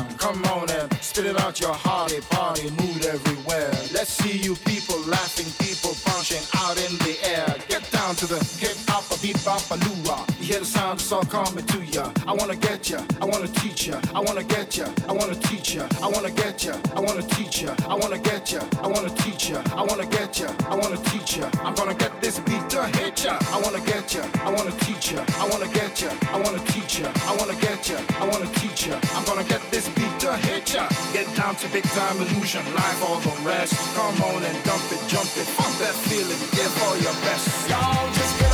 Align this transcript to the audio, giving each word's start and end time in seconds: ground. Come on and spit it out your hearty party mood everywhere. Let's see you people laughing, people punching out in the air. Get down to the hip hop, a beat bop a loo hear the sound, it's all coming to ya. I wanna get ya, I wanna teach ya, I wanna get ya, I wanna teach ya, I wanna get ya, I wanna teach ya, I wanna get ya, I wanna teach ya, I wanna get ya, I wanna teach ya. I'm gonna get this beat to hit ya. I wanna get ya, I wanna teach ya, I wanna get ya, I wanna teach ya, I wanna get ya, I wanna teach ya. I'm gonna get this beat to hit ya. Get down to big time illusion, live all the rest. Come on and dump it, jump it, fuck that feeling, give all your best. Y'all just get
ground. 0.00 0.18
Come 0.18 0.44
on 0.46 0.70
and 0.70 0.92
spit 1.02 1.26
it 1.26 1.40
out 1.40 1.60
your 1.60 1.72
hearty 1.72 2.20
party 2.30 2.70
mood 2.70 3.04
everywhere. 3.04 3.70
Let's 3.92 4.10
see 4.10 4.38
you 4.38 4.54
people 4.54 4.98
laughing, 5.06 5.46
people 5.64 5.94
punching 6.04 6.42
out 6.56 6.76
in 6.78 6.96
the 6.98 7.16
air. 7.24 7.56
Get 7.68 7.90
down 7.90 8.14
to 8.16 8.26
the 8.26 8.38
hip 8.58 8.76
hop, 8.88 9.04
a 9.10 9.20
beat 9.20 9.42
bop 9.44 9.62
a 9.70 9.74
loo 9.74 10.02
hear 10.50 10.58
the 10.58 10.66
sound, 10.66 10.98
it's 10.98 11.12
all 11.12 11.22
coming 11.22 11.64
to 11.64 11.78
ya. 11.84 12.10
I 12.26 12.32
wanna 12.32 12.56
get 12.56 12.90
ya, 12.90 12.98
I 13.20 13.24
wanna 13.24 13.46
teach 13.46 13.86
ya, 13.86 14.00
I 14.12 14.18
wanna 14.18 14.42
get 14.42 14.76
ya, 14.76 14.86
I 15.08 15.12
wanna 15.12 15.36
teach 15.36 15.76
ya, 15.76 15.86
I 16.02 16.08
wanna 16.08 16.30
get 16.30 16.64
ya, 16.64 16.74
I 16.96 17.00
wanna 17.00 17.22
teach 17.22 17.62
ya, 17.62 17.74
I 17.86 17.94
wanna 17.94 18.18
get 18.18 18.50
ya, 18.52 18.60
I 18.82 18.86
wanna 18.88 19.10
teach 19.22 19.50
ya, 19.50 19.62
I 19.78 19.82
wanna 19.84 20.06
get 20.06 20.40
ya, 20.40 20.48
I 20.68 20.74
wanna 20.74 20.96
teach 21.10 21.36
ya. 21.36 21.46
I'm 21.62 21.74
gonna 21.74 21.94
get 21.94 22.20
this 22.20 22.40
beat 22.40 22.68
to 22.70 22.82
hit 22.98 23.24
ya. 23.24 23.38
I 23.54 23.60
wanna 23.62 23.80
get 23.86 24.12
ya, 24.14 24.22
I 24.42 24.50
wanna 24.50 24.72
teach 24.82 25.12
ya, 25.12 25.22
I 25.38 25.46
wanna 25.50 25.68
get 25.68 26.02
ya, 26.02 26.10
I 26.34 26.36
wanna 26.42 26.58
teach 26.72 26.98
ya, 26.98 27.12
I 27.30 27.32
wanna 27.38 27.54
get 27.54 27.88
ya, 27.88 27.98
I 28.18 28.24
wanna 28.26 28.50
teach 28.58 28.86
ya. 28.88 28.98
I'm 29.14 29.24
gonna 29.24 29.44
get 29.44 29.62
this 29.70 29.88
beat 29.94 30.14
to 30.24 30.36
hit 30.48 30.74
ya. 30.74 30.88
Get 31.12 31.26
down 31.36 31.54
to 31.62 31.68
big 31.68 31.84
time 31.94 32.16
illusion, 32.16 32.64
live 32.74 33.00
all 33.06 33.20
the 33.20 33.34
rest. 33.46 33.74
Come 33.94 34.18
on 34.34 34.42
and 34.42 34.58
dump 34.64 34.82
it, 34.90 35.02
jump 35.06 35.30
it, 35.38 35.46
fuck 35.54 35.72
that 35.78 35.94
feeling, 36.10 36.42
give 36.58 36.74
all 36.82 36.96
your 36.98 37.14
best. 37.22 37.70
Y'all 37.70 38.10
just 38.18 38.34
get 38.40 38.49